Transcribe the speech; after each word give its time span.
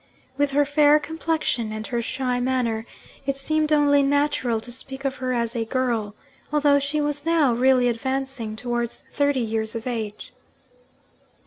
With 0.35 0.49
her 0.49 0.65
fair 0.65 0.97
complexion 0.97 1.71
and 1.71 1.85
her 1.85 2.01
shy 2.01 2.39
manner, 2.39 2.87
it 3.27 3.37
seemed 3.37 3.71
only 3.71 4.01
natural 4.01 4.59
to 4.59 4.71
speak 4.71 5.05
of 5.05 5.17
her 5.17 5.31
as 5.31 5.55
'a 5.55 5.63
girl,' 5.63 6.15
although 6.51 6.79
she 6.79 6.99
was 6.99 7.23
now 7.23 7.53
really 7.53 7.87
advancing 7.87 8.55
towards 8.55 9.03
thirty 9.13 9.41
years 9.41 9.75
of 9.75 9.85
age. 9.85 10.33